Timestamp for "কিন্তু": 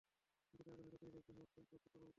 0.47-0.63